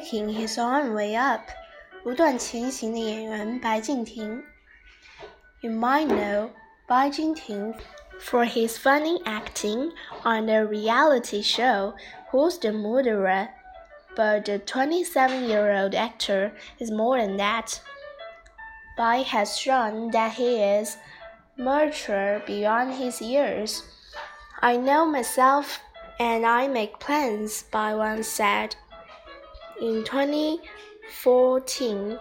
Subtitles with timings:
[0.00, 1.42] making his own way up.
[2.02, 4.42] 不断前行的演员白敬亭。
[5.60, 6.50] You might know
[6.86, 7.74] Bai Jingting
[8.20, 9.90] for his funny acting
[10.22, 11.94] on the reality show
[12.30, 13.48] Who's the Murderer,
[14.14, 17.80] but the 27-year-old actor is more than that.
[18.96, 20.96] Bai has shown that he is
[21.56, 23.82] mature beyond his years.
[24.62, 25.80] I know myself
[26.20, 28.76] and I make plans, Bai once said.
[29.81, 32.19] In 2014,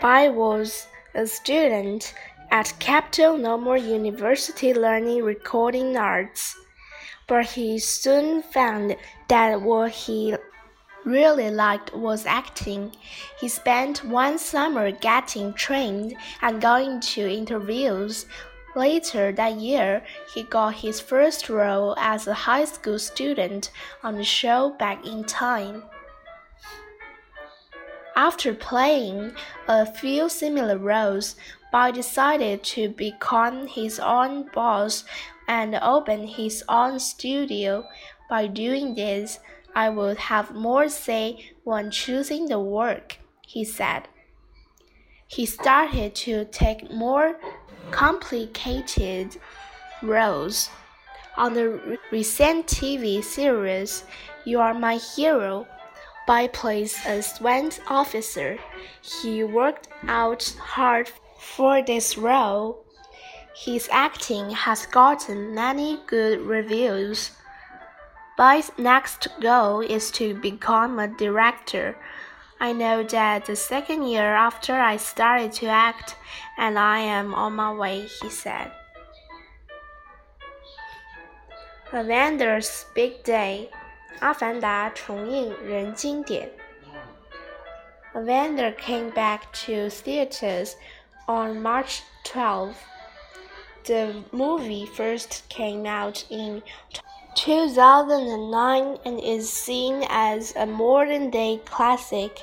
[0.00, 2.14] Bai was a student
[2.50, 6.56] at Capital Normal University learning recording arts,
[7.28, 8.96] but he soon found
[9.28, 10.34] that what he
[11.04, 12.96] really liked was acting.
[13.38, 18.24] He spent one summer getting trained and going to interviews.
[18.74, 20.02] Later that year,
[20.34, 23.70] he got his first role as a high school student
[24.02, 25.82] on the show Back in Time.
[28.20, 29.32] After playing
[29.66, 31.36] a few similar roles,
[31.72, 35.04] Bai decided to become his own boss
[35.48, 37.86] and open his own studio.
[38.28, 39.38] By doing this,
[39.74, 44.06] I would have more say when choosing the work, he said.
[45.26, 47.40] He started to take more
[47.90, 49.38] complicated
[50.02, 50.68] roles.
[51.38, 54.04] On the recent TV series
[54.44, 55.66] You Are My Hero,
[56.26, 58.58] Bai plays a sworn officer.
[59.02, 62.84] He worked out hard for this role.
[63.56, 67.32] His acting has gotten many good reviews.
[68.38, 71.96] Bai's next goal is to become a director.
[72.60, 76.16] I know that the second year after I started to act,
[76.58, 78.70] and I am on my way, he said.
[81.92, 83.70] Avatar's Big Day，
[84.19, 86.49] 阿凡达重映人经典。
[88.15, 90.77] Avatar came back to theaters
[91.27, 92.73] on March 12.
[93.83, 96.63] The movie first came out in
[97.35, 102.41] 2009 and is seen as a modern day classic.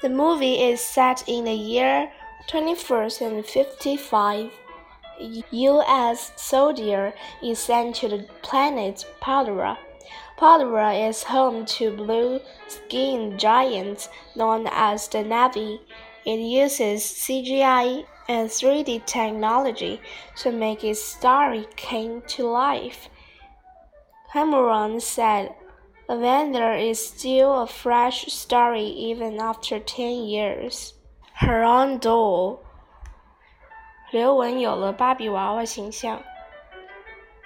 [0.00, 2.12] The movie is set in the year
[2.46, 4.52] 2155.
[5.50, 6.32] U.S.
[6.36, 7.12] soldier
[7.42, 9.76] is sent to the planet Pandora.
[10.37, 15.79] Pandora is home to blue skinned giants known as the Na'vi.
[16.25, 20.01] It uses CGI and 3D technology
[20.37, 23.09] to make its story come to life.
[24.31, 25.53] Cameron said,
[26.09, 30.93] Avatar is still a fresh story even after 10 years.
[31.35, 32.59] Her own doll.
[34.11, 36.21] 刘雯有了芭比娃娃形象。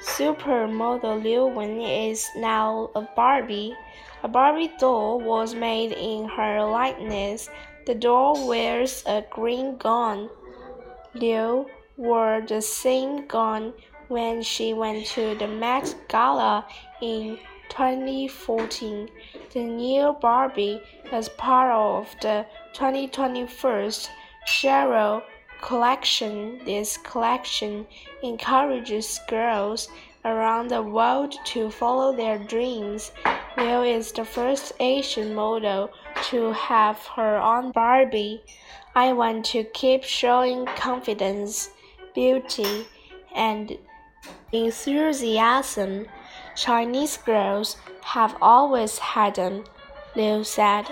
[0.00, 3.74] Supermodel Liu Wen is now a Barbie.
[4.22, 7.48] A Barbie doll was made in her likeness.
[7.86, 10.28] The doll wears a green gown.
[11.14, 13.72] Liu wore the same gown
[14.08, 16.66] when she went to the Met Gala
[17.00, 17.38] in
[17.70, 19.08] 2014.
[19.52, 23.48] The new Barbie is part of the 2021
[24.46, 25.22] Shero
[25.60, 26.60] collection.
[26.64, 27.86] This collection
[28.22, 29.88] encourages girls
[30.24, 33.12] around the world to follow their dreams.
[33.56, 35.90] Liu is the first Asian model
[36.24, 38.42] to have her own Barbie.
[38.94, 41.70] I want to keep showing confidence,
[42.14, 42.86] beauty,
[43.34, 43.78] and
[44.52, 46.06] enthusiasm.
[46.56, 49.64] Chinese girls have always had them,
[50.14, 50.86] Liu said.